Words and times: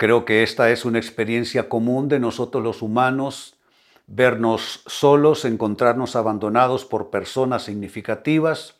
Creo 0.00 0.24
que 0.24 0.42
esta 0.42 0.70
es 0.70 0.86
una 0.86 0.96
experiencia 0.96 1.68
común 1.68 2.08
de 2.08 2.18
nosotros 2.18 2.64
los 2.64 2.80
humanos, 2.80 3.58
vernos 4.06 4.82
solos, 4.86 5.44
encontrarnos 5.44 6.16
abandonados 6.16 6.86
por 6.86 7.10
personas 7.10 7.64
significativas. 7.64 8.76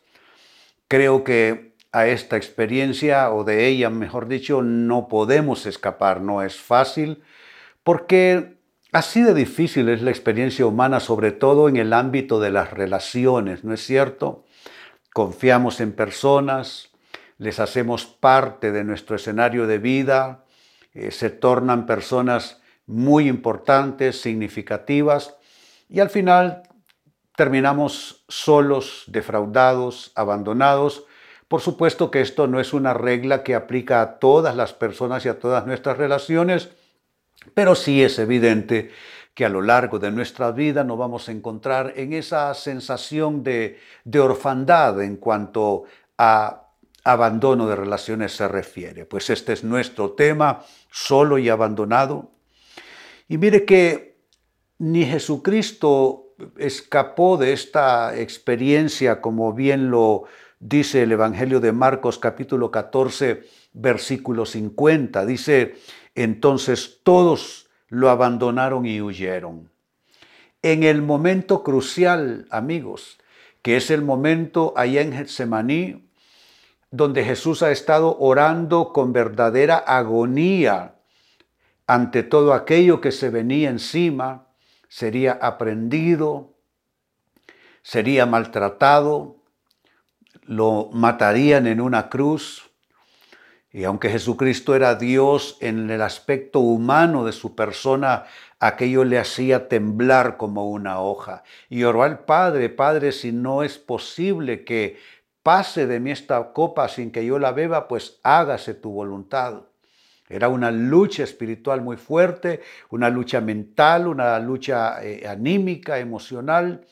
Creo 0.87 1.23
que 1.23 1.75
a 1.91 2.07
esta 2.07 2.37
experiencia, 2.37 3.31
o 3.31 3.43
de 3.43 3.67
ella 3.67 3.91
mejor 3.91 4.27
dicho, 4.27 4.63
no 4.63 5.07
podemos 5.07 5.67
escapar, 5.67 6.21
no 6.21 6.41
es 6.41 6.55
fácil, 6.55 7.21
porque 7.83 8.57
así 8.91 9.21
de 9.21 9.35
difícil 9.35 9.89
es 9.89 10.01
la 10.01 10.09
experiencia 10.09 10.65
humana, 10.65 10.99
sobre 10.99 11.31
todo 11.31 11.69
en 11.69 11.77
el 11.77 11.93
ámbito 11.93 12.39
de 12.39 12.49
las 12.49 12.71
relaciones, 12.71 13.63
¿no 13.63 13.75
es 13.75 13.85
cierto? 13.85 14.43
Confiamos 15.13 15.81
en 15.81 15.91
personas, 15.91 16.89
les 17.37 17.59
hacemos 17.59 18.07
parte 18.07 18.71
de 18.71 18.83
nuestro 18.83 19.17
escenario 19.17 19.67
de 19.67 19.77
vida, 19.77 20.40
eh, 20.93 21.11
se 21.11 21.29
tornan 21.29 21.85
personas 21.85 22.61
muy 22.85 23.27
importantes, 23.27 24.21
significativas, 24.21 25.35
y 25.89 25.99
al 25.99 26.09
final 26.09 26.63
terminamos 27.35 28.23
solos, 28.27 29.05
defraudados, 29.07 30.11
abandonados. 30.15 31.05
Por 31.47 31.61
supuesto 31.61 32.11
que 32.11 32.21
esto 32.21 32.47
no 32.47 32.59
es 32.59 32.73
una 32.73 32.93
regla 32.93 33.43
que 33.43 33.55
aplica 33.55 34.01
a 34.01 34.19
todas 34.19 34.55
las 34.55 34.73
personas 34.73 35.25
y 35.25 35.29
a 35.29 35.39
todas 35.39 35.65
nuestras 35.65 35.97
relaciones, 35.97 36.69
pero 37.53 37.75
sí 37.75 38.03
es 38.03 38.19
evidente 38.19 38.91
que 39.33 39.45
a 39.45 39.49
lo 39.49 39.61
largo 39.61 39.97
de 39.97 40.11
nuestra 40.11 40.51
vida 40.51 40.83
nos 40.83 40.97
vamos 40.97 41.29
a 41.29 41.31
encontrar 41.31 41.93
en 41.95 42.13
esa 42.13 42.53
sensación 42.53 43.43
de, 43.43 43.79
de 44.03 44.19
orfandad 44.19 45.01
en 45.01 45.15
cuanto 45.15 45.85
a 46.17 46.70
abandono 47.03 47.67
de 47.67 47.75
relaciones 47.75 48.35
se 48.35 48.47
refiere. 48.47 49.05
Pues 49.05 49.29
este 49.29 49.53
es 49.53 49.63
nuestro 49.63 50.11
tema, 50.11 50.63
solo 50.91 51.37
y 51.37 51.49
abandonado. 51.49 52.31
Y 53.27 53.37
mire 53.37 53.65
que 53.65 54.17
ni 54.77 55.05
Jesucristo 55.05 56.33
escapó 56.57 57.37
de 57.37 57.53
esta 57.53 58.17
experiencia, 58.17 59.21
como 59.21 59.53
bien 59.53 59.89
lo 59.91 60.23
dice 60.59 61.03
el 61.03 61.11
Evangelio 61.11 61.59
de 61.59 61.71
Marcos 61.71 62.19
capítulo 62.19 62.71
14, 62.71 63.43
versículo 63.73 64.45
50. 64.45 65.25
Dice, 65.25 65.75
entonces 66.15 66.99
todos 67.03 67.69
lo 67.87 68.09
abandonaron 68.09 68.85
y 68.85 69.01
huyeron. 69.01 69.69
En 70.61 70.83
el 70.83 71.01
momento 71.01 71.63
crucial, 71.63 72.47
amigos, 72.51 73.17
que 73.61 73.77
es 73.77 73.89
el 73.91 74.03
momento 74.03 74.73
allá 74.75 75.01
en 75.01 75.13
Getsemaní, 75.13 76.10
donde 76.91 77.23
Jesús 77.23 77.63
ha 77.63 77.71
estado 77.71 78.17
orando 78.19 78.91
con 78.91 79.13
verdadera 79.13 79.77
agonía 79.77 80.95
ante 81.87 82.21
todo 82.21 82.53
aquello 82.53 83.01
que 83.01 83.11
se 83.11 83.29
venía 83.29 83.69
encima, 83.69 84.47
sería 84.89 85.31
aprendido, 85.41 86.53
sería 87.81 88.25
maltratado, 88.25 89.37
lo 90.43 90.89
matarían 90.91 91.65
en 91.65 91.79
una 91.79 92.09
cruz. 92.09 92.69
Y 93.71 93.85
aunque 93.85 94.09
Jesucristo 94.09 94.75
era 94.75 94.95
Dios 94.95 95.57
en 95.61 95.89
el 95.89 96.01
aspecto 96.01 96.59
humano 96.59 97.25
de 97.25 97.31
su 97.31 97.55
persona, 97.55 98.25
aquello 98.59 99.05
le 99.05 99.17
hacía 99.17 99.69
temblar 99.69 100.35
como 100.35 100.69
una 100.69 100.99
hoja. 100.99 101.43
Y 101.69 101.83
oró 101.83 102.03
al 102.03 102.25
Padre, 102.25 102.67
Padre, 102.67 103.13
si 103.13 103.31
no 103.31 103.63
es 103.63 103.77
posible 103.77 104.65
que 104.65 104.97
pase 105.43 105.87
de 105.87 105.99
mí 105.99 106.11
esta 106.11 106.53
copa 106.53 106.87
sin 106.87 107.11
que 107.11 107.25
yo 107.25 107.39
la 107.39 107.51
beba, 107.51 107.87
pues 107.87 108.19
hágase 108.23 108.73
tu 108.73 108.91
voluntad. 108.91 109.63
Era 110.29 110.47
una 110.47 110.71
lucha 110.71 111.23
espiritual 111.23 111.81
muy 111.81 111.97
fuerte, 111.97 112.61
una 112.89 113.09
lucha 113.09 113.41
mental, 113.41 114.07
una 114.07 114.39
lucha 114.39 115.03
eh, 115.03 115.27
anímica, 115.27 115.99
emocional. 115.99 116.85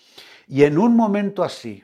Y 0.48 0.64
en 0.64 0.78
un 0.78 0.96
momento 0.96 1.44
así, 1.44 1.84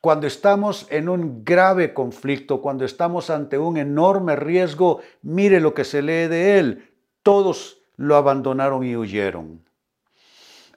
cuando 0.00 0.26
estamos 0.26 0.86
en 0.90 1.08
un 1.08 1.44
grave 1.44 1.92
conflicto, 1.92 2.62
cuando 2.62 2.84
estamos 2.84 3.28
ante 3.28 3.58
un 3.58 3.76
enorme 3.76 4.36
riesgo, 4.36 5.00
mire 5.22 5.60
lo 5.60 5.74
que 5.74 5.84
se 5.84 6.00
lee 6.00 6.28
de 6.28 6.58
él. 6.58 6.90
Todos 7.22 7.82
lo 7.96 8.16
abandonaron 8.16 8.84
y 8.84 8.96
huyeron. 8.96 9.67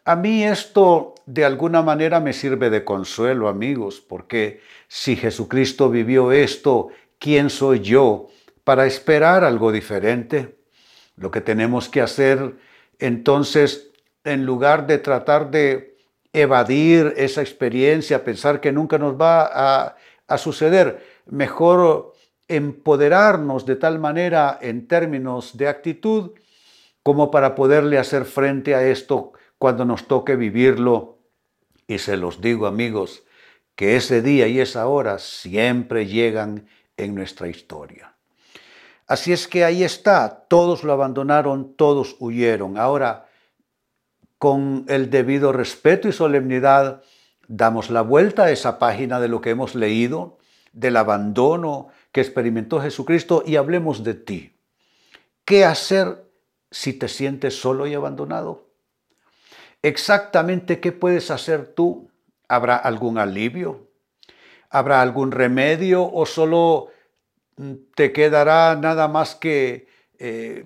A 0.04 0.16
mí 0.16 0.44
esto 0.44 1.16
de 1.26 1.46
alguna 1.46 1.82
manera 1.82 2.20
me 2.20 2.34
sirve 2.34 2.70
de 2.70 2.84
consuelo, 2.84 3.48
amigos, 3.48 4.02
porque 4.02 4.62
si 4.88 5.16
Jesucristo 5.16 5.90
vivió 5.90 6.32
esto, 6.32 6.90
¿quién 7.20 7.50
soy 7.50 7.82
yo 7.82 8.28
para 8.64 8.88
esperar 8.88 9.44
algo 9.44 9.72
diferente? 9.72 10.58
Lo 11.16 11.30
que 11.30 11.42
tenemos 11.42 11.88
que 11.88 12.02
hacer 12.02 12.56
entonces, 13.02 13.92
en 14.24 14.46
lugar 14.46 14.86
de 14.86 15.00
tratar 15.00 15.50
de 15.50 15.98
evadir 16.34 17.14
esa 17.18 17.42
experiencia, 17.42 18.24
pensar 18.24 18.62
que 18.62 18.72
nunca 18.72 19.00
nos 19.00 19.20
va 19.20 19.96
a, 20.28 20.38
suceder, 20.38 21.04
mejor 21.26 22.14
empoderarnos 22.48 23.66
de 23.66 23.76
tal 23.76 24.00
manera 24.00 24.58
en 24.62 24.88
términos 24.88 25.58
de 25.58 25.68
actitud 25.68 26.32
como 27.04 27.32
para 27.32 27.54
poderle 27.54 27.98
hacer 27.98 28.24
frente 28.24 28.76
a 28.76 28.88
esto 28.88 29.34
cuando 29.62 29.86
nos 29.86 30.08
toque 30.08 30.36
vivirlo. 30.36 31.20
Y 31.86 32.00
se 32.00 32.18
los 32.18 32.42
digo 32.42 32.66
amigos, 32.66 33.22
que 33.76 33.96
ese 33.96 34.24
día 34.24 34.48
y 34.48 34.60
esa 34.60 34.88
hora 34.88 35.20
siempre 35.20 36.08
llegan 36.08 36.66
en 36.98 37.14
nuestra 37.14 37.48
historia. 37.48 38.16
Así 39.06 39.32
es 39.32 39.48
que 39.48 39.64
ahí 39.64 39.84
está, 39.84 40.48
todos 40.48 40.84
lo 40.84 40.94
abandonaron, 40.94 41.76
todos 41.76 42.16
huyeron. 42.18 42.76
Ahora, 42.76 43.30
con 44.40 44.86
el 44.88 45.12
debido 45.12 45.52
respeto 45.52 46.08
y 46.08 46.12
solemnidad, 46.12 47.04
damos 47.48 47.92
la 47.92 48.02
vuelta 48.02 48.46
a 48.46 48.52
esa 48.52 48.80
página 48.80 49.20
de 49.20 49.28
lo 49.28 49.42
que 49.42 49.52
hemos 49.52 49.76
leído, 49.76 50.40
del 50.74 50.98
abandono 50.98 51.90
que 52.12 52.22
experimentó 52.22 52.82
Jesucristo 52.82 53.44
y 53.46 53.58
hablemos 53.58 54.04
de 54.04 54.16
ti. 54.16 54.56
¿Qué 55.46 55.66
hacer 55.66 56.26
si 56.72 56.94
te 56.94 57.08
sientes 57.08 57.62
solo 57.62 57.86
y 57.86 57.94
abandonado? 57.94 58.71
Exactamente 59.82 60.80
qué 60.80 60.92
puedes 60.92 61.32
hacer 61.32 61.68
tú. 61.68 62.10
¿Habrá 62.48 62.76
algún 62.76 63.18
alivio? 63.18 63.88
¿Habrá 64.70 65.02
algún 65.02 65.32
remedio 65.32 66.04
o 66.04 66.26
solo 66.26 66.88
mm, 67.58 67.74
te 67.96 68.12
quedará 68.12 68.76
nada 68.76 69.08
más 69.08 69.36
que 69.36 69.88
eh, 70.20 70.66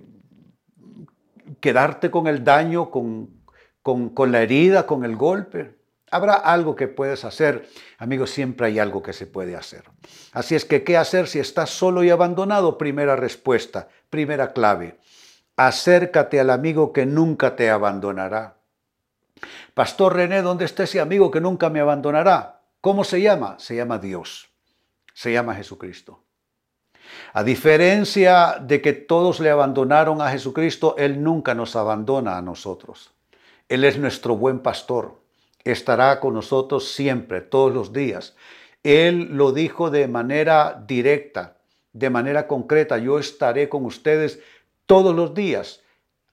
quedarte 1.60 2.10
con 2.12 2.28
el 2.28 2.44
daño, 2.44 2.90
con, 2.92 3.42
con 3.82 4.32
la 4.32 4.42
herida, 4.42 4.86
con 4.86 5.06
el 5.06 5.16
golpe? 5.16 5.76
Habrá 6.12 6.36
algo 6.36 6.76
que 6.76 6.88
puedes 6.88 7.26
hacer. 7.26 7.68
Amigos, 7.98 8.30
siempre 8.30 8.68
hay 8.68 8.80
algo 8.80 9.02
que 9.02 9.12
se 9.12 9.26
puede 9.28 9.56
hacer. 9.56 9.84
Así 10.34 10.56
es 10.56 10.66
que, 10.66 10.84
¿qué 10.84 10.98
hacer 10.98 11.28
si 11.28 11.40
estás 11.40 11.72
solo 11.72 12.04
y 12.04 12.10
abandonado? 12.10 12.78
Primera 12.78 13.16
respuesta, 13.16 13.90
primera 14.10 14.54
clave. 14.54 14.98
Acércate 15.58 16.40
al 16.40 16.52
amigo 16.52 16.94
que 16.94 17.06
nunca 17.06 17.56
te 17.56 17.70
abandonará. 17.70 18.58
Pastor 19.74 20.16
René, 20.16 20.42
¿dónde 20.42 20.66
está 20.66 20.84
ese 20.84 21.00
amigo 21.00 21.30
que 21.30 21.42
nunca 21.42 21.70
me 21.70 21.80
abandonará? 21.80 22.62
¿Cómo 22.82 23.04
se 23.04 23.22
llama? 23.22 23.58
Se 23.60 23.76
llama 23.76 23.98
Dios. 23.98 24.50
Se 25.14 25.34
llama 25.34 25.56
Jesucristo. 25.56 26.24
A 27.34 27.44
diferencia 27.44 28.58
de 28.62 28.82
que 28.82 28.94
todos 28.94 29.40
le 29.40 29.50
abandonaron 29.50 30.22
a 30.22 30.30
Jesucristo, 30.30 30.96
Él 30.98 31.22
nunca 31.22 31.54
nos 31.54 31.76
abandona 31.76 32.38
a 32.38 32.42
nosotros. 32.42 33.12
Él 33.70 33.84
es 33.84 33.98
nuestro 33.98 34.36
buen 34.36 34.60
pastor. 34.60 35.20
Estará 35.64 36.20
con 36.20 36.34
nosotros 36.34 36.92
siempre, 36.94 37.42
todos 37.42 37.74
los 37.74 37.92
días. 37.92 38.36
Él 38.84 39.30
lo 39.32 39.52
dijo 39.52 39.90
de 39.90 40.08
manera 40.08 40.84
directa, 40.88 41.58
de 41.92 42.10
manera 42.10 42.48
concreta. 42.48 42.98
Yo 42.98 43.20
estaré 43.20 43.68
con 43.68 43.86
ustedes 43.86 44.40
todos 44.86 45.16
los 45.16 45.34
días 45.34 45.82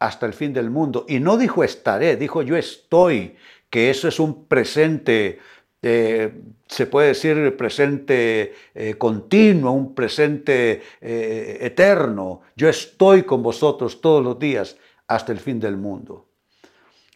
hasta 0.03 0.27
el 0.27 0.33
fin 0.33 0.53
del 0.53 0.69
mundo. 0.69 1.07
Y 1.09 1.21
no 1.21 1.37
dijo 1.37 1.63
estaré, 1.63 2.17
dijo 2.17 2.43
yo 2.43 2.57
estoy, 2.57 3.37
que 3.71 3.89
eso 3.89 4.09
es 4.09 4.19
un 4.19 4.47
presente, 4.47 5.39
eh, 5.81 6.33
se 6.67 6.87
puede 6.87 7.09
decir 7.09 7.57
presente 7.57 8.53
eh, 8.75 8.95
continuo, 8.99 9.71
un 9.71 9.95
presente 9.95 10.83
eh, 11.01 11.59
eterno. 11.61 12.43
Yo 12.57 12.69
estoy 12.69 13.23
con 13.23 13.45
vosotros 13.45 14.01
todos 14.01 14.25
los 14.25 14.39
días 14.39 14.77
hasta 15.07 15.31
el 15.31 15.39
fin 15.39 15.61
del 15.61 15.77
mundo. 15.77 16.27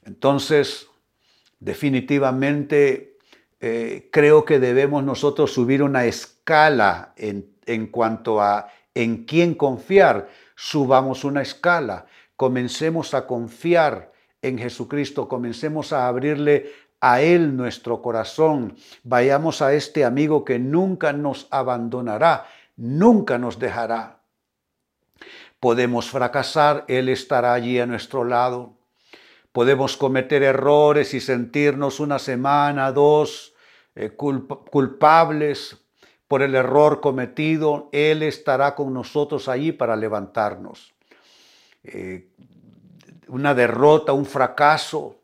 Entonces, 0.04 0.86
definitivamente 1.58 3.14
creo 4.12 4.44
que 4.44 4.60
debemos 4.60 5.02
nosotros 5.02 5.52
subir 5.52 5.82
una 5.82 6.04
escala 6.04 7.14
en, 7.16 7.50
en 7.66 7.88
cuanto 7.88 8.40
a 8.40 8.68
en 8.94 9.24
quién 9.24 9.54
confiar. 9.54 10.28
Subamos 10.54 11.24
una 11.24 11.42
escala, 11.42 12.06
comencemos 12.36 13.14
a 13.14 13.26
confiar 13.26 14.12
en 14.42 14.58
Jesucristo, 14.58 15.28
comencemos 15.28 15.92
a 15.92 16.06
abrirle 16.06 16.72
a 17.00 17.20
Él 17.20 17.56
nuestro 17.56 18.00
corazón, 18.02 18.76
vayamos 19.02 19.62
a 19.62 19.74
este 19.74 20.04
amigo 20.04 20.44
que 20.44 20.58
nunca 20.58 21.12
nos 21.12 21.48
abandonará, 21.50 22.46
nunca 22.76 23.38
nos 23.38 23.58
dejará. 23.58 24.20
Podemos 25.60 26.10
fracasar, 26.10 26.84
Él 26.88 27.08
estará 27.08 27.54
allí 27.54 27.78
a 27.80 27.86
nuestro 27.86 28.24
lado. 28.24 28.74
Podemos 29.52 29.96
cometer 29.96 30.42
errores 30.42 31.14
y 31.14 31.20
sentirnos 31.20 31.98
una 31.98 32.18
semana, 32.18 32.92
dos, 32.92 33.54
eh, 33.94 34.10
culpables 34.10 35.78
por 36.28 36.42
el 36.42 36.54
error 36.54 37.00
cometido. 37.00 37.88
Él 37.92 38.22
estará 38.22 38.74
con 38.74 38.92
nosotros 38.92 39.48
allí 39.48 39.72
para 39.72 39.96
levantarnos. 39.96 40.95
Eh, 41.86 42.28
una 43.28 43.54
derrota, 43.54 44.12
un 44.12 44.26
fracaso, 44.26 45.20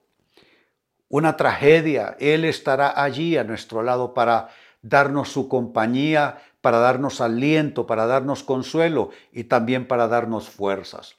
una 1.08 1.36
tragedia, 1.36 2.16
Él 2.18 2.44
estará 2.44 3.02
allí 3.02 3.36
a 3.36 3.44
nuestro 3.44 3.82
lado 3.82 4.14
para 4.14 4.48
darnos 4.80 5.30
su 5.30 5.48
compañía, 5.48 6.38
para 6.60 6.78
darnos 6.78 7.20
aliento, 7.20 7.86
para 7.86 8.06
darnos 8.06 8.42
consuelo 8.42 9.10
y 9.32 9.44
también 9.44 9.86
para 9.86 10.08
darnos 10.08 10.48
fuerzas. 10.48 11.16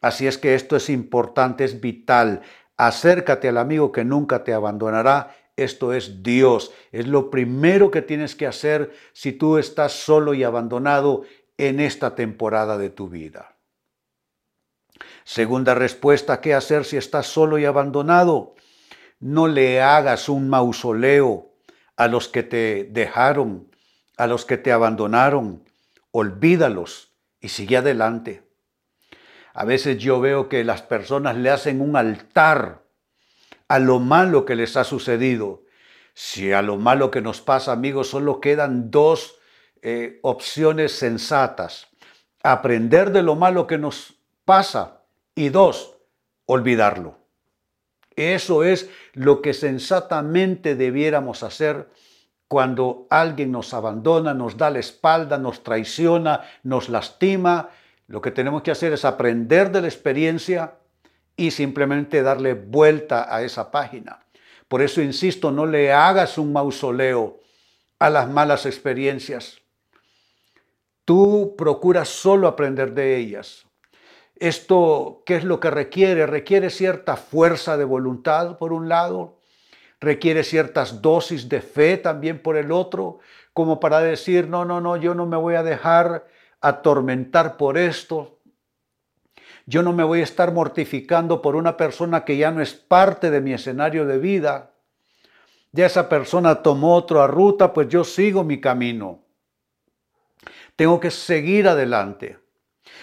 Así 0.00 0.26
es 0.26 0.38
que 0.38 0.54
esto 0.54 0.76
es 0.76 0.90
importante, 0.90 1.64
es 1.64 1.80
vital. 1.80 2.42
Acércate 2.76 3.48
al 3.48 3.58
amigo 3.58 3.92
que 3.92 4.04
nunca 4.04 4.44
te 4.44 4.52
abandonará. 4.52 5.34
Esto 5.56 5.92
es 5.92 6.22
Dios. 6.22 6.72
Es 6.92 7.06
lo 7.06 7.30
primero 7.30 7.90
que 7.90 8.02
tienes 8.02 8.36
que 8.36 8.46
hacer 8.46 8.92
si 9.12 9.32
tú 9.32 9.58
estás 9.58 9.92
solo 9.92 10.34
y 10.34 10.44
abandonado 10.44 11.22
en 11.56 11.80
esta 11.80 12.14
temporada 12.14 12.78
de 12.78 12.90
tu 12.90 13.08
vida. 13.08 13.57
Segunda 15.24 15.74
respuesta, 15.74 16.40
¿qué 16.40 16.54
hacer 16.54 16.84
si 16.84 16.96
estás 16.96 17.26
solo 17.26 17.58
y 17.58 17.64
abandonado? 17.64 18.54
No 19.20 19.48
le 19.48 19.82
hagas 19.82 20.28
un 20.28 20.48
mausoleo 20.48 21.52
a 21.96 22.08
los 22.08 22.28
que 22.28 22.42
te 22.42 22.84
dejaron, 22.90 23.70
a 24.16 24.26
los 24.26 24.44
que 24.44 24.56
te 24.56 24.72
abandonaron, 24.72 25.64
olvídalos 26.10 27.12
y 27.40 27.48
sigue 27.48 27.76
adelante. 27.76 28.48
A 29.52 29.64
veces 29.64 29.98
yo 29.98 30.20
veo 30.20 30.48
que 30.48 30.62
las 30.62 30.82
personas 30.82 31.36
le 31.36 31.50
hacen 31.50 31.80
un 31.80 31.96
altar 31.96 32.84
a 33.66 33.78
lo 33.78 33.98
malo 33.98 34.44
que 34.44 34.56
les 34.56 34.76
ha 34.76 34.84
sucedido. 34.84 35.64
Si 36.14 36.52
a 36.52 36.62
lo 36.62 36.76
malo 36.76 37.10
que 37.10 37.20
nos 37.20 37.40
pasa, 37.40 37.72
amigos, 37.72 38.08
solo 38.10 38.40
quedan 38.40 38.90
dos 38.90 39.38
eh, 39.82 40.18
opciones 40.22 40.92
sensatas. 40.92 41.88
Aprender 42.42 43.10
de 43.10 43.22
lo 43.22 43.36
malo 43.36 43.66
que 43.66 43.78
nos 43.78 44.17
pasa 44.48 45.02
y 45.34 45.50
dos, 45.50 45.98
olvidarlo. 46.46 47.18
Eso 48.16 48.64
es 48.64 48.88
lo 49.12 49.42
que 49.42 49.52
sensatamente 49.52 50.74
debiéramos 50.74 51.42
hacer 51.42 51.90
cuando 52.48 53.06
alguien 53.10 53.52
nos 53.52 53.74
abandona, 53.74 54.32
nos 54.32 54.56
da 54.56 54.70
la 54.70 54.78
espalda, 54.78 55.36
nos 55.36 55.62
traiciona, 55.62 56.44
nos 56.62 56.88
lastima, 56.88 57.68
lo 58.06 58.22
que 58.22 58.30
tenemos 58.30 58.62
que 58.62 58.70
hacer 58.70 58.94
es 58.94 59.04
aprender 59.04 59.70
de 59.70 59.82
la 59.82 59.88
experiencia 59.88 60.78
y 61.36 61.50
simplemente 61.50 62.22
darle 62.22 62.54
vuelta 62.54 63.26
a 63.28 63.42
esa 63.42 63.70
página. 63.70 64.24
Por 64.66 64.80
eso 64.80 65.02
insisto, 65.02 65.50
no 65.50 65.66
le 65.66 65.92
hagas 65.92 66.38
un 66.38 66.54
mausoleo 66.54 67.40
a 67.98 68.08
las 68.08 68.30
malas 68.30 68.64
experiencias. 68.64 69.58
Tú 71.04 71.54
procuras 71.58 72.08
solo 72.08 72.48
aprender 72.48 72.94
de 72.94 73.18
ellas. 73.18 73.67
Esto, 74.40 75.22
¿qué 75.26 75.36
es 75.36 75.44
lo 75.44 75.60
que 75.60 75.70
requiere? 75.70 76.26
Requiere 76.26 76.70
cierta 76.70 77.16
fuerza 77.16 77.76
de 77.76 77.84
voluntad, 77.84 78.58
por 78.58 78.72
un 78.72 78.88
lado, 78.88 79.38
requiere 80.00 80.44
ciertas 80.44 81.02
dosis 81.02 81.48
de 81.48 81.60
fe 81.60 81.96
también 81.96 82.40
por 82.40 82.56
el 82.56 82.70
otro, 82.70 83.18
como 83.52 83.80
para 83.80 84.00
decir, 84.00 84.48
no, 84.48 84.64
no, 84.64 84.80
no, 84.80 84.96
yo 84.96 85.14
no 85.14 85.26
me 85.26 85.36
voy 85.36 85.56
a 85.56 85.62
dejar 85.62 86.26
atormentar 86.60 87.56
por 87.56 87.76
esto, 87.76 88.38
yo 89.66 89.82
no 89.82 89.92
me 89.92 90.02
voy 90.02 90.20
a 90.20 90.24
estar 90.24 90.52
mortificando 90.52 91.42
por 91.42 91.54
una 91.54 91.76
persona 91.76 92.24
que 92.24 92.36
ya 92.38 92.50
no 92.50 92.62
es 92.62 92.72
parte 92.72 93.30
de 93.30 93.42
mi 93.42 93.52
escenario 93.52 94.06
de 94.06 94.18
vida. 94.18 94.70
Ya 95.72 95.84
esa 95.84 96.08
persona 96.08 96.62
tomó 96.62 96.94
otra 96.94 97.26
ruta, 97.26 97.74
pues 97.74 97.88
yo 97.88 98.02
sigo 98.02 98.44
mi 98.44 98.62
camino. 98.62 99.24
Tengo 100.74 100.98
que 100.98 101.10
seguir 101.10 101.68
adelante. 101.68 102.38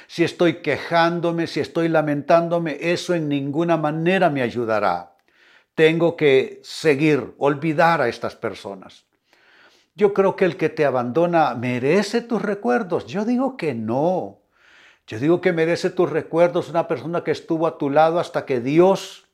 Si 0.08 0.24
estoy 0.24 0.62
quejándome, 0.62 1.48
si 1.48 1.60
estoy 1.60 1.90
lamentándome, 1.90 2.78
eso 2.80 3.14
en 3.14 3.28
ninguna 3.30 3.78
manera 3.78 4.30
me 4.30 4.42
ayudará 4.42 5.16
tengo 5.76 6.16
que 6.16 6.62
seguir, 6.64 7.36
olvidar 7.38 8.02
a 8.02 8.08
estas 8.08 8.36
personas. 8.36 9.06
Yo 9.94 10.14
creo 10.14 10.36
que 10.36 10.46
el 10.46 10.58
que 10.58 10.70
te 10.70 10.86
abandona 10.86 11.54
merece 11.54 12.22
tus 12.22 12.42
recuerdos. 12.42 13.06
Yo 13.06 13.24
digo 13.26 13.56
que 13.56 13.74
no. 13.74 14.40
Yo 15.06 15.20
digo 15.20 15.40
que 15.40 15.54
merece 15.54 15.90
tus 15.90 16.10
recuerdos 16.10 16.70
una 16.70 16.88
persona 16.88 17.24
que 17.24 17.32
estuvo 17.32 17.68
a 17.68 17.78
tu 17.78 17.90
lado 17.90 18.20
hasta 18.20 18.46
que 18.46 18.60
Dios, 18.60 19.28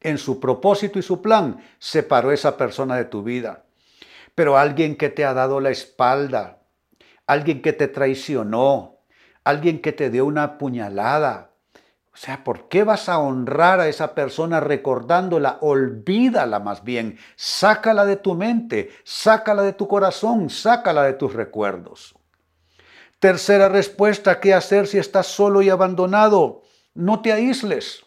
en 0.00 0.18
su 0.18 0.40
propósito 0.40 0.98
y 0.98 1.02
su 1.02 1.20
plan, 1.20 1.60
separó 1.78 2.32
esa 2.32 2.56
persona 2.56 2.96
de 2.96 3.04
tu 3.04 3.22
vida. 3.22 3.64
Pero 4.34 4.56
alguien 4.56 4.96
que 4.96 5.10
te 5.10 5.24
ha 5.24 5.34
dado 5.34 5.60
la 5.60 5.70
espalda, 5.70 6.62
alguien 7.26 7.60
que 7.60 7.72
te 7.72 7.88
traicionó, 7.88 8.97
alguien 9.48 9.80
que 9.80 9.92
te 9.92 10.10
dio 10.10 10.26
una 10.26 10.58
puñalada, 10.58 11.52
o 12.12 12.16
sea, 12.20 12.42
¿por 12.42 12.68
qué 12.68 12.82
vas 12.82 13.08
a 13.08 13.20
honrar 13.20 13.78
a 13.78 13.86
esa 13.88 14.12
persona 14.14 14.58
recordándola? 14.58 15.58
Olvídala 15.60 16.58
más 16.58 16.82
bien, 16.82 17.16
sácala 17.36 18.04
de 18.04 18.16
tu 18.16 18.34
mente, 18.34 18.90
sácala 19.04 19.62
de 19.62 19.72
tu 19.72 19.86
corazón, 19.86 20.50
sácala 20.50 21.04
de 21.04 21.12
tus 21.12 21.32
recuerdos. 21.32 22.16
Tercera 23.20 23.68
respuesta, 23.68 24.40
¿qué 24.40 24.52
hacer 24.52 24.88
si 24.88 24.98
estás 24.98 25.28
solo 25.28 25.62
y 25.62 25.70
abandonado? 25.70 26.62
No 26.92 27.22
te 27.22 27.32
aísles. 27.32 28.04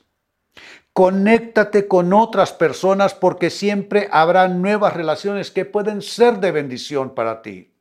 Conéctate 0.93 1.87
con 1.87 2.11
otras 2.11 2.51
personas 2.51 3.13
porque 3.13 3.49
siempre 3.49 4.09
habrá 4.11 4.49
nuevas 4.49 4.93
relaciones 4.93 5.51
que 5.51 5.63
pueden 5.63 6.01
ser 6.01 6.39
de 6.39 6.51
bendición 6.51 7.15
para 7.15 7.41
ti. 7.41 7.73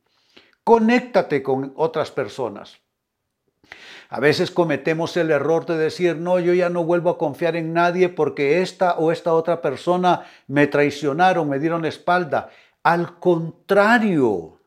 Conéctate 0.63 1.43
con 1.43 1.73
otras 1.75 2.13
personas. 2.13 2.81
A 4.13 4.19
veces 4.19 4.51
cometemos 4.51 5.17
el 5.17 5.31
error 5.31 5.67
de 5.67 5.79
decir, 5.79 6.17
no, 6.17 6.41
yo 6.41 6.53
ya 6.53 6.69
no 6.69 6.83
vuelvo 6.83 7.11
a 7.11 7.19
confiar 7.19 7.55
en 7.55 7.73
nadie 7.73 8.09
porque 8.09 8.61
esta 8.61 8.95
o 8.95 9.13
esta 9.13 9.33
otra 9.35 9.63
persona 9.63 10.27
me 10.49 10.67
traicionaron, 10.67 11.49
me 11.49 11.61
dieron 11.61 11.83
la 11.83 11.89
espalda. 11.89 12.51
Al 12.83 13.21
contrario, 13.21 14.59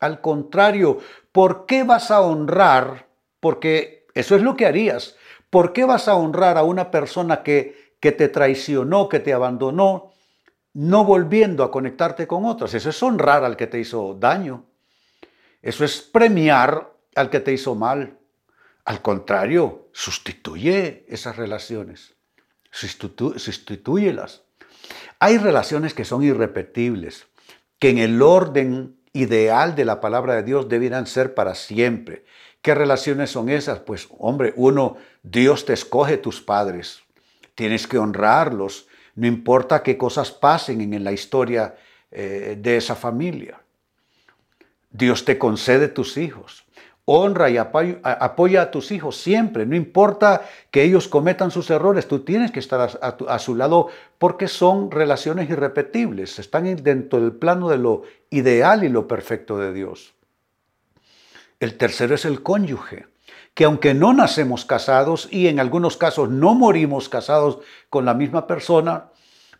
al 0.00 0.22
contrario, 0.22 0.98
¿por 1.30 1.66
qué 1.66 1.84
vas 1.84 2.10
a 2.10 2.22
honrar? 2.22 3.06
Porque 3.38 4.06
eso 4.14 4.34
es 4.34 4.40
lo 4.40 4.56
que 4.56 4.64
harías. 4.64 5.14
¿Por 5.50 5.74
qué 5.74 5.84
vas 5.84 6.08
a 6.08 6.14
honrar 6.14 6.56
a 6.56 6.62
una 6.62 6.90
persona 6.90 7.42
que, 7.42 7.96
que 8.00 8.12
te 8.12 8.28
traicionó, 8.28 9.10
que 9.10 9.20
te 9.20 9.34
abandonó, 9.34 10.12
no 10.72 11.04
volviendo 11.04 11.64
a 11.64 11.70
conectarte 11.70 12.26
con 12.26 12.46
otros? 12.46 12.72
Eso 12.72 12.88
es 12.88 13.02
honrar 13.02 13.44
al 13.44 13.58
que 13.58 13.66
te 13.66 13.78
hizo 13.78 14.14
daño. 14.14 14.64
Eso 15.60 15.84
es 15.84 16.00
premiar 16.00 16.94
al 17.14 17.28
que 17.28 17.40
te 17.40 17.52
hizo 17.52 17.74
mal. 17.74 18.19
Al 18.84 19.02
contrario, 19.02 19.88
sustituye 19.92 21.04
esas 21.08 21.36
relaciones, 21.36 22.14
sustituyelas. 22.70 24.42
Hay 25.18 25.38
relaciones 25.38 25.94
que 25.94 26.04
son 26.04 26.22
irrepetibles, 26.22 27.26
que 27.78 27.90
en 27.90 27.98
el 27.98 28.22
orden 28.22 28.96
ideal 29.12 29.74
de 29.74 29.84
la 29.84 30.00
palabra 30.00 30.34
de 30.36 30.42
Dios 30.42 30.68
debieran 30.68 31.06
ser 31.06 31.34
para 31.34 31.54
siempre. 31.54 32.24
¿Qué 32.62 32.74
relaciones 32.74 33.30
son 33.30 33.48
esas? 33.48 33.80
Pues 33.80 34.08
hombre, 34.18 34.52
uno, 34.56 34.96
Dios 35.22 35.64
te 35.64 35.72
escoge 35.72 36.16
tus 36.16 36.40
padres, 36.40 37.02
tienes 37.54 37.86
que 37.86 37.98
honrarlos, 37.98 38.86
no 39.14 39.26
importa 39.26 39.82
qué 39.82 39.98
cosas 39.98 40.30
pasen 40.30 40.80
en 40.80 41.04
la 41.04 41.12
historia 41.12 41.76
eh, 42.10 42.56
de 42.58 42.76
esa 42.76 42.94
familia. 42.94 43.60
Dios 44.90 45.24
te 45.24 45.38
concede 45.38 45.88
tus 45.88 46.16
hijos 46.16 46.64
honra 47.12 47.50
y 47.50 47.56
apoya 47.56 48.62
a 48.62 48.70
tus 48.70 48.92
hijos 48.92 49.16
siempre, 49.16 49.66
no 49.66 49.74
importa 49.74 50.42
que 50.70 50.84
ellos 50.84 51.08
cometan 51.08 51.50
sus 51.50 51.68
errores, 51.68 52.06
tú 52.06 52.20
tienes 52.20 52.52
que 52.52 52.60
estar 52.60 53.00
a, 53.00 53.38
su 53.40 53.56
lado 53.56 53.88
porque 54.16 54.46
son 54.46 54.92
relaciones 54.92 55.50
irrepetibles, 55.50 56.38
están 56.38 56.76
dentro 56.76 57.20
del 57.20 57.32
plano 57.32 57.68
de 57.68 57.78
lo 57.78 58.02
ideal 58.30 58.84
y 58.84 58.88
lo 58.88 59.08
perfecto 59.08 59.58
de 59.58 59.72
Dios. 59.72 60.14
El 61.58 61.76
tercero 61.76 62.14
es 62.14 62.24
el 62.24 62.42
cónyuge. 62.42 63.06
que 63.54 63.64
aunque 63.64 63.92
no 63.92 64.12
nacemos 64.12 64.64
casados 64.64 65.28
y 65.32 65.48
en 65.48 65.58
algunos 65.58 65.96
casos 65.96 66.30
no 66.30 66.54
morimos 66.54 67.08
casados 67.08 67.58
con 67.90 68.04
la 68.04 68.14
misma 68.14 68.46
persona, 68.46 69.10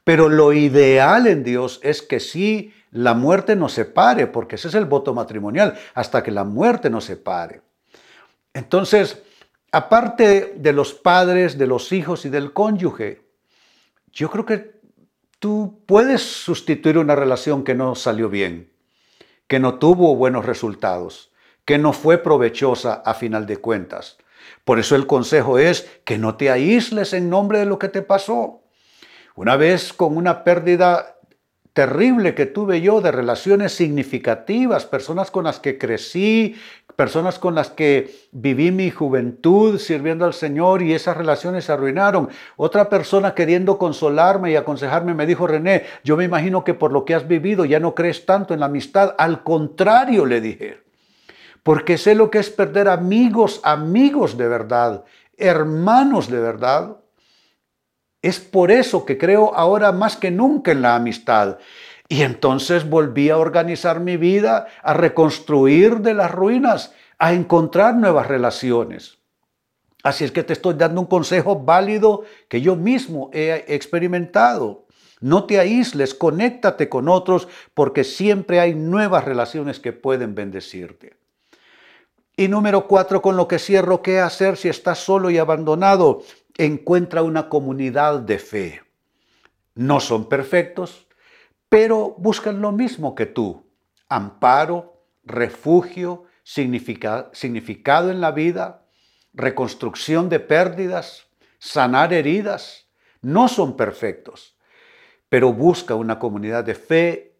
pero 0.05 0.29
lo 0.29 0.53
ideal 0.53 1.27
en 1.27 1.43
Dios 1.43 1.81
es 1.83 2.01
que 2.01 2.21
sí 2.21 2.73
la 2.91 3.15
muerte 3.15 3.57
nos 3.57 3.73
separe, 3.73 4.27
porque 4.27 4.57
ese 4.57 4.69
es 4.69 4.75
el 4.75 4.87
voto 4.87 5.15
matrimonial, 5.15 5.79
hasta 5.95 6.23
que 6.23 6.31
la 6.31 6.45
muerte 6.45 6.91
nos 6.91 7.05
separe. 7.05 7.63
Entonces, 8.53 9.23
aparte 9.71 10.55
de 10.57 10.73
los 10.73 10.95
padres, 10.95 11.57
de 11.57 11.67
los 11.67 11.93
hijos 11.93 12.25
y 12.25 12.31
del 12.31 12.53
cónyuge, 12.53 13.23
yo 14.13 14.31
creo 14.31 14.45
que 14.45 14.81
tú 15.39 15.83
puedes 15.87 16.21
sustituir 16.21 16.99
una 16.99 17.15
relación 17.15 17.63
que 17.63 17.75
no 17.75 17.95
salió 17.95 18.29
bien, 18.29 18.73
que 19.47 19.61
no 19.61 19.79
tuvo 19.79 20.17
buenos 20.17 20.45
resultados, 20.45 21.33
que 21.65 21.79
no 21.79 21.93
fue 21.93 22.19
provechosa 22.19 22.95
a 23.05 23.15
final 23.15 23.47
de 23.47 23.59
cuentas. 23.59 24.19
Por 24.65 24.79
eso 24.79 24.97
el 24.97 25.07
consejo 25.07 25.59
es 25.59 25.89
que 26.05 26.19
no 26.19 26.37
te 26.37 26.51
aísles 26.51 27.13
en 27.13 27.31
nombre 27.31 27.61
de 27.61 27.67
lo 27.67 27.79
que 27.79 27.89
te 27.89 28.03
pasó. 28.03 28.63
Una 29.37 29.57
vez 29.57 29.93
con 29.93 30.17
una 30.17 30.43
pérdida 30.43 31.20
terrible 31.73 32.35
que 32.35 32.47
tuve 32.47 32.81
yo 32.81 33.01
de 33.01 33.13
relaciones 33.13 33.73
significativas, 33.73 34.85
personas 34.85 35.31
con 35.31 35.45
las 35.45 35.61
que 35.61 35.79
crecí, 35.79 36.57
personas 36.97 37.39
con 37.39 37.55
las 37.55 37.71
que 37.71 38.15
viví 38.33 38.71
mi 38.73 38.91
juventud 38.91 39.79
sirviendo 39.79 40.25
al 40.25 40.35
Señor 40.35 40.83
y 40.83 40.93
esas 40.93 41.17
relaciones 41.17 41.65
se 41.65 41.73
arruinaron. 41.73 42.29
Otra 42.57 42.89
persona 42.89 43.35
queriendo 43.35 43.79
consolarme 43.79 44.51
y 44.51 44.57
aconsejarme 44.57 45.15
me 45.15 45.27
dijo, 45.27 45.47
René, 45.47 45.85
yo 46.05 46.17
me 46.17 46.25
imagino 46.25 46.65
que 46.65 46.75
por 46.75 46.93
lo 46.93 47.05
que 47.05 47.15
has 47.15 47.27
vivido 47.27 47.65
ya 47.65 47.81
no 47.81 47.95
crees 47.95 48.27
tanto 48.27 48.53
en 48.53 48.61
la 48.61 48.67
amistad. 48.67 49.15
Al 49.17 49.43
contrario, 49.43 50.27
le 50.27 50.41
dije, 50.41 50.81
porque 51.63 51.99
sé 51.99 52.15
lo 52.15 52.31
que 52.31 52.39
es 52.39 52.51
perder 52.51 52.89
amigos, 52.89 53.61
amigos 53.65 54.37
de 54.37 54.49
verdad, 54.49 55.05
hermanos 55.37 56.29
de 56.31 56.41
verdad. 56.41 56.97
Es 58.23 58.39
por 58.39 58.71
eso 58.71 59.05
que 59.05 59.17
creo 59.17 59.55
ahora 59.55 59.93
más 59.93 60.17
que 60.17 60.31
nunca 60.31 60.73
en 60.73 60.83
la 60.83 60.97
amistad. 60.97 61.59
Y 62.09 62.23
entonces 62.23 62.89
volví 62.89 63.31
a 63.31 63.39
organizar 63.39 64.01
mi 64.01 64.17
vida, 64.17 64.67
a 64.83 64.95
reconstruir 64.95 66.01
de 66.01 66.15
las 66.15 66.31
ruinas, 66.31 66.93
a 67.19 67.33
encontrar 67.33 67.95
nuevas 67.95 68.27
relaciones. 68.27 69.19
Así 70.03 70.25
es 70.25 70.33
que 70.33 70.43
te 70.43 70.55
estoy 70.55 70.75
dando 70.75 71.01
un 71.01 71.07
consejo 71.07 71.61
válido 71.61 72.25
que 72.49 72.61
yo 72.61 72.75
mismo 72.75 73.31
he 73.33 73.65
experimentado. 73.69 74.87
No 75.21 75.45
te 75.45 75.59
aísles, 75.59 76.15
conéctate 76.15 76.89
con 76.89 77.09
otros 77.09 77.47
porque 77.75 78.05
siempre 78.05 78.59
hay 78.59 78.75
nuevas 78.75 79.25
relaciones 79.25 79.79
que 79.79 79.93
pueden 79.93 80.35
bendecirte. 80.35 81.17
Y 82.37 82.49
número 82.49 82.87
cuatro, 82.87 83.21
con 83.21 83.37
lo 83.37 83.47
que 83.47 83.59
cierro, 83.59 84.01
¿qué 84.01 84.19
hacer 84.19 84.57
si 84.57 84.71
estás 84.71 84.99
solo 84.99 85.31
y 85.31 85.37
abandonado? 85.37 86.23
Encuentra 86.65 87.23
una 87.23 87.49
comunidad 87.49 88.21
de 88.21 88.39
fe. 88.39 88.83
No 89.75 89.99
son 89.99 90.29
perfectos, 90.29 91.07
pero 91.71 92.15
buscan 92.19 92.61
lo 92.61 92.71
mismo 92.71 93.15
que 93.15 93.25
tú. 93.25 93.67
Amparo, 94.11 95.07
refugio, 95.25 96.25
significado 96.45 98.11
en 98.11 98.21
la 98.21 98.33
vida, 98.33 98.85
reconstrucción 99.33 100.29
de 100.29 100.41
pérdidas, 100.41 101.29
sanar 101.59 102.13
heridas. 102.13 102.89
No 103.23 103.49
son 103.49 103.77
perfectos, 103.77 104.57
pero 105.31 105.55
busca 105.55 105.95
una 105.95 106.19
comunidad 106.19 106.65
de 106.65 106.75
fe, 106.75 107.39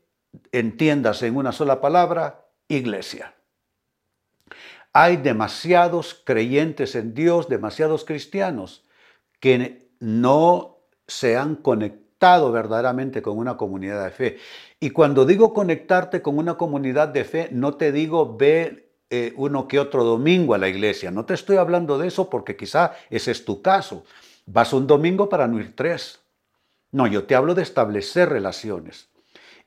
entiendas 0.51 1.23
en 1.23 1.37
una 1.37 1.53
sola 1.53 1.83
palabra, 1.83 2.47
iglesia. 2.69 3.35
Hay 4.95 5.19
demasiados 5.19 6.23
creyentes 6.25 6.95
en 6.95 7.13
Dios, 7.13 7.49
demasiados 7.49 8.05
cristianos, 8.05 8.87
que 9.41 9.91
no 9.99 10.79
se 11.07 11.37
han 11.37 11.57
conectado 11.57 12.53
verdaderamente 12.53 13.23
con 13.23 13.39
una 13.39 13.57
comunidad 13.57 14.05
de 14.05 14.11
fe. 14.11 14.39
Y 14.79 14.91
cuando 14.91 15.25
digo 15.25 15.53
conectarte 15.53 16.23
con 16.23 16.39
una 16.39 16.57
comunidad 16.57 17.09
de 17.09 17.25
fe, 17.25 17.49
no 17.51 17.75
te 17.75 17.93
digo 17.93 18.37
ve 18.37 18.91
eh, 19.09 19.33
uno 19.37 19.67
que 19.67 19.81
otro 19.81 20.05
domingo 20.05 20.55
a 20.55 20.59
la 20.59 20.69
iglesia. 20.69 21.11
No 21.11 21.25
te 21.25 21.35
estoy 21.35 21.57
hablando 21.57 21.99
de 21.99 22.09
eso 22.09 22.31
porque 22.31 22.57
quizá 22.57 22.93
ese 23.09 23.33
es 23.33 23.45
tu 23.45 23.63
caso. 23.63 24.05
Vas 24.47 24.73
un 24.73 24.87
domingo 24.87 25.29
para 25.29 25.49
no 25.49 25.59
ir 25.59 25.75
tres. 25.75 26.21
No, 26.93 27.07
yo 27.07 27.25
te 27.25 27.35
hablo 27.35 27.55
de 27.55 27.63
establecer 27.63 28.29
relaciones, 28.29 29.09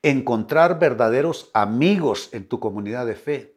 encontrar 0.02 0.78
verdaderos 0.78 1.50
amigos 1.54 2.28
en 2.32 2.46
tu 2.46 2.60
comunidad 2.60 3.06
de 3.06 3.14
fe, 3.14 3.56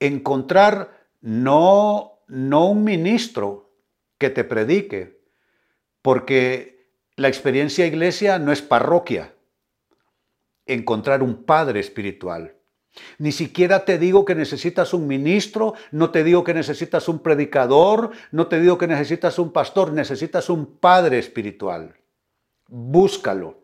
encontrar 0.00 1.06
no, 1.20 2.18
no 2.26 2.66
un 2.66 2.82
ministro 2.82 3.70
que 4.18 4.30
te 4.30 4.42
predique, 4.42 5.21
porque 6.02 6.90
la 7.16 7.28
experiencia 7.28 7.86
iglesia 7.86 8.38
no 8.38 8.52
es 8.52 8.60
parroquia, 8.62 9.34
encontrar 10.66 11.22
un 11.22 11.44
padre 11.44 11.80
espiritual. 11.80 12.56
Ni 13.18 13.32
siquiera 13.32 13.84
te 13.84 13.98
digo 13.98 14.24
que 14.24 14.34
necesitas 14.34 14.92
un 14.92 15.06
ministro, 15.06 15.74
no 15.92 16.10
te 16.10 16.24
digo 16.24 16.44
que 16.44 16.52
necesitas 16.52 17.08
un 17.08 17.20
predicador, 17.20 18.10
no 18.32 18.48
te 18.48 18.60
digo 18.60 18.76
que 18.76 18.86
necesitas 18.86 19.38
un 19.38 19.50
pastor, 19.50 19.92
necesitas 19.92 20.50
un 20.50 20.76
padre 20.76 21.18
espiritual. 21.18 21.96
Búscalo. 22.68 23.61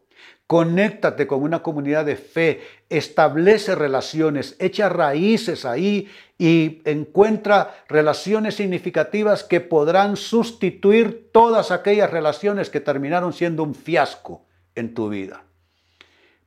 Conéctate 0.48 1.26
con 1.26 1.42
una 1.42 1.62
comunidad 1.62 2.06
de 2.06 2.16
fe, 2.16 2.62
establece 2.88 3.74
relaciones, 3.74 4.56
echa 4.58 4.88
raíces 4.88 5.66
ahí 5.66 6.08
y 6.38 6.80
encuentra 6.86 7.84
relaciones 7.86 8.54
significativas 8.54 9.44
que 9.44 9.60
podrán 9.60 10.16
sustituir 10.16 11.30
todas 11.32 11.70
aquellas 11.70 12.10
relaciones 12.10 12.70
que 12.70 12.80
terminaron 12.80 13.34
siendo 13.34 13.62
un 13.62 13.74
fiasco 13.74 14.46
en 14.74 14.94
tu 14.94 15.10
vida. 15.10 15.42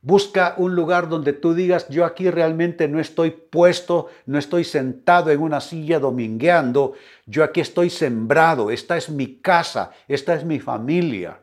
Busca 0.00 0.54
un 0.56 0.74
lugar 0.74 1.08
donde 1.08 1.32
tú 1.32 1.54
digas, 1.54 1.88
yo 1.88 2.04
aquí 2.04 2.28
realmente 2.28 2.88
no 2.88 2.98
estoy 2.98 3.30
puesto, 3.30 4.08
no 4.26 4.36
estoy 4.36 4.64
sentado 4.64 5.30
en 5.30 5.38
una 5.38 5.60
silla 5.60 6.00
domingueando, 6.00 6.94
yo 7.26 7.44
aquí 7.44 7.60
estoy 7.60 7.88
sembrado, 7.88 8.72
esta 8.72 8.96
es 8.96 9.10
mi 9.10 9.36
casa, 9.36 9.92
esta 10.08 10.34
es 10.34 10.44
mi 10.44 10.58
familia. 10.58 11.38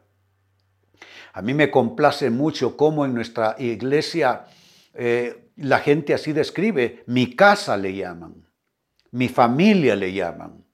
A 1.33 1.41
mí 1.41 1.53
me 1.53 1.69
complace 1.69 2.29
mucho 2.29 2.75
cómo 2.75 3.05
en 3.05 3.13
nuestra 3.13 3.55
iglesia 3.59 4.45
eh, 4.93 5.51
la 5.57 5.79
gente 5.79 6.13
así 6.13 6.33
describe, 6.33 7.03
mi 7.07 7.35
casa 7.35 7.77
le 7.77 7.93
llaman, 7.93 8.47
mi 9.11 9.27
familia 9.27 9.95
le 9.95 10.13
llaman. 10.13 10.65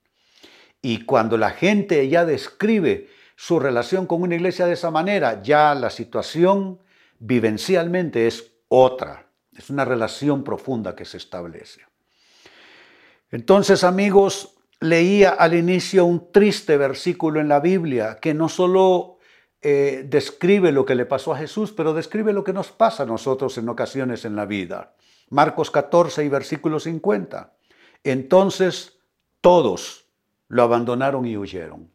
Y 0.80 1.04
cuando 1.04 1.36
la 1.36 1.50
gente 1.50 2.08
ya 2.08 2.24
describe 2.24 3.08
su 3.34 3.58
relación 3.58 4.06
con 4.06 4.22
una 4.22 4.34
iglesia 4.34 4.66
de 4.66 4.74
esa 4.74 4.90
manera, 4.90 5.42
ya 5.42 5.74
la 5.74 5.90
situación 5.90 6.80
vivencialmente 7.18 8.26
es 8.26 8.52
otra. 8.68 9.26
Es 9.56 9.70
una 9.70 9.84
relación 9.84 10.44
profunda 10.44 10.94
que 10.94 11.04
se 11.04 11.16
establece. 11.16 11.80
Entonces, 13.30 13.84
amigos, 13.84 14.54
leía 14.80 15.30
al 15.30 15.54
inicio 15.54 16.04
un 16.04 16.30
triste 16.30 16.76
versículo 16.76 17.40
en 17.40 17.48
la 17.48 17.60
Biblia 17.60 18.18
que 18.20 18.34
no 18.34 18.48
solo 18.48 19.15
eh, 19.68 20.04
describe 20.08 20.70
lo 20.70 20.86
que 20.86 20.94
le 20.94 21.06
pasó 21.06 21.32
a 21.32 21.38
Jesús, 21.38 21.72
pero 21.72 21.92
describe 21.92 22.32
lo 22.32 22.44
que 22.44 22.52
nos 22.52 22.70
pasa 22.70 23.02
a 23.02 23.06
nosotros 23.06 23.58
en 23.58 23.68
ocasiones 23.68 24.24
en 24.24 24.36
la 24.36 24.46
vida. 24.46 24.94
Marcos 25.28 25.72
14 25.72 26.24
y 26.24 26.28
versículo 26.28 26.78
50. 26.78 27.52
Entonces 28.04 29.00
todos 29.40 30.04
lo 30.46 30.62
abandonaron 30.62 31.26
y 31.26 31.36
huyeron. 31.36 31.90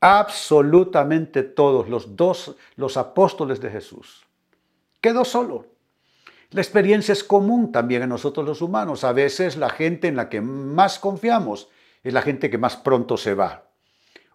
Absolutamente 0.00 1.42
todos, 1.42 1.90
los 1.90 2.16
dos, 2.16 2.56
los 2.76 2.96
apóstoles 2.96 3.60
de 3.60 3.68
Jesús. 3.68 4.24
Quedó 5.02 5.26
solo. 5.26 5.66
La 6.52 6.62
experiencia 6.62 7.12
es 7.12 7.22
común 7.22 7.70
también 7.70 8.00
en 8.00 8.08
nosotros 8.08 8.46
los 8.46 8.62
humanos. 8.62 9.04
A 9.04 9.12
veces 9.12 9.58
la 9.58 9.68
gente 9.68 10.08
en 10.08 10.16
la 10.16 10.30
que 10.30 10.40
más 10.40 10.98
confiamos 10.98 11.68
es 12.02 12.14
la 12.14 12.22
gente 12.22 12.48
que 12.48 12.56
más 12.56 12.78
pronto 12.78 13.18
se 13.18 13.34
va 13.34 13.68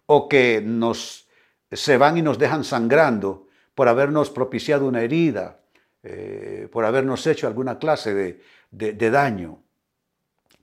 o 0.06 0.28
que 0.28 0.62
nos 0.64 1.23
se 1.70 1.96
van 1.96 2.16
y 2.18 2.22
nos 2.22 2.38
dejan 2.38 2.64
sangrando 2.64 3.46
por 3.74 3.88
habernos 3.88 4.30
propiciado 4.30 4.86
una 4.86 5.02
herida, 5.02 5.60
eh, 6.02 6.68
por 6.70 6.84
habernos 6.84 7.26
hecho 7.26 7.46
alguna 7.46 7.78
clase 7.78 8.14
de, 8.14 8.40
de 8.70 9.10
daño. 9.10 9.62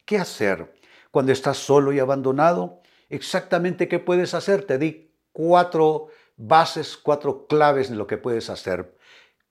¿Qué 0.06 0.18
hacer 0.18 0.74
cuando 1.12 1.32
estás 1.32 1.58
solo 1.58 1.92
y 1.94 2.00
abandonado? 2.00 2.82
Exactamente 3.10 3.88
qué 3.88 4.00
puedes 4.00 4.34
hacer. 4.34 4.64
Te 4.64 4.78
di 4.78 5.12
cuatro 5.32 6.08
bases, 6.38 6.98
cuatro 6.98 7.48
claves 7.48 7.90
de 7.90 7.96
lo 7.96 8.08
que 8.08 8.18
puedes 8.18 8.50
hacer. 8.50 8.98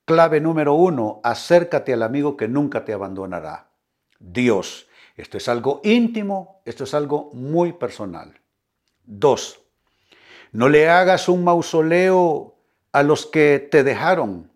Clave 0.05 0.41
número 0.41 0.73
uno, 0.73 1.21
acércate 1.23 1.93
al 1.93 2.03
amigo 2.03 2.35
que 2.35 2.47
nunca 2.47 2.83
te 2.83 2.93
abandonará. 2.93 3.71
Dios. 4.19 4.87
Esto 5.15 5.37
es 5.37 5.47
algo 5.47 5.81
íntimo, 5.83 6.61
esto 6.65 6.85
es 6.85 6.93
algo 6.93 7.29
muy 7.33 7.73
personal. 7.73 8.39
Dos, 9.03 9.60
no 10.51 10.69
le 10.69 10.89
hagas 10.89 11.29
un 11.29 11.43
mausoleo 11.43 12.57
a 12.91 13.03
los 13.03 13.25
que 13.25 13.65
te 13.71 13.83
dejaron. 13.83 14.51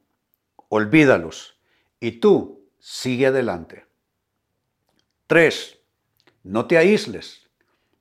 Olvídalos. 0.70 1.58
Y 2.00 2.14
tú 2.14 2.68
sigue 2.80 3.28
adelante. 3.28 3.86
Tres, 5.28 5.80
no 6.44 6.68
te 6.68 6.78
aísles. 6.78 7.42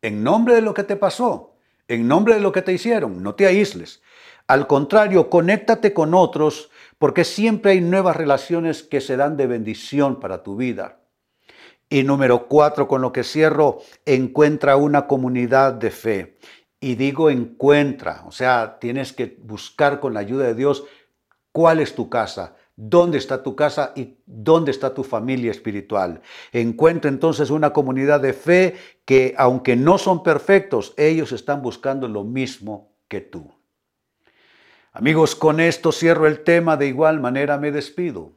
en 0.02 0.22
nombre 0.22 0.54
de 0.54 0.60
lo 0.60 0.74
que 0.74 0.84
te 0.84 0.96
pasó, 0.96 1.56
en 1.88 2.06
nombre 2.06 2.34
de 2.34 2.40
lo 2.40 2.52
que 2.52 2.60
te 2.60 2.74
hicieron. 2.74 3.22
No 3.22 3.34
te 3.34 3.46
aísles. 3.46 4.02
Al 4.46 4.66
contrario, 4.66 5.30
conéctate 5.30 5.94
con 5.94 6.12
otros 6.12 6.70
porque 6.98 7.24
siempre 7.24 7.72
hay 7.72 7.80
nuevas 7.80 8.14
relaciones 8.14 8.82
que 8.82 9.00
se 9.00 9.16
dan 9.16 9.38
de 9.38 9.46
bendición 9.46 10.20
para 10.20 10.42
tu 10.42 10.56
vida. 10.56 11.00
Y 11.88 12.02
número 12.02 12.46
cuatro, 12.48 12.86
con 12.86 13.00
lo 13.00 13.12
que 13.12 13.24
cierro, 13.24 13.78
encuentra 14.04 14.76
una 14.76 15.06
comunidad 15.06 15.72
de 15.72 15.90
fe. 15.90 16.38
Y 16.84 16.96
digo 16.96 17.30
encuentra, 17.30 18.24
o 18.26 18.30
sea, 18.30 18.76
tienes 18.78 19.14
que 19.14 19.38
buscar 19.40 20.00
con 20.00 20.12
la 20.12 20.20
ayuda 20.20 20.44
de 20.44 20.54
Dios 20.54 20.84
cuál 21.50 21.80
es 21.80 21.94
tu 21.94 22.10
casa, 22.10 22.56
dónde 22.76 23.16
está 23.16 23.42
tu 23.42 23.56
casa 23.56 23.94
y 23.96 24.18
dónde 24.26 24.70
está 24.70 24.92
tu 24.92 25.02
familia 25.02 25.50
espiritual. 25.50 26.20
Encuentra 26.52 27.08
entonces 27.08 27.48
una 27.48 27.72
comunidad 27.72 28.20
de 28.20 28.34
fe 28.34 28.76
que, 29.06 29.34
aunque 29.38 29.76
no 29.76 29.96
son 29.96 30.22
perfectos, 30.22 30.92
ellos 30.98 31.32
están 31.32 31.62
buscando 31.62 32.06
lo 32.06 32.22
mismo 32.22 32.92
que 33.08 33.22
tú. 33.22 33.50
Amigos, 34.92 35.34
con 35.34 35.60
esto 35.60 35.90
cierro 35.90 36.26
el 36.26 36.44
tema, 36.44 36.76
de 36.76 36.88
igual 36.88 37.18
manera 37.18 37.56
me 37.56 37.72
despido. 37.72 38.32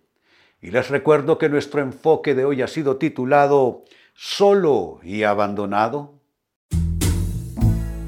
Y 0.61 0.71
les 0.71 0.89
recuerdo 0.89 1.37
que 1.37 1.49
nuestro 1.49 1.81
enfoque 1.81 2.33
de 2.33 2.45
hoy 2.45 2.61
ha 2.61 2.67
sido 2.69 2.95
titulado 2.95 3.83
Solo 4.13 5.01
y 5.03 5.23
abandonado. 5.23 6.16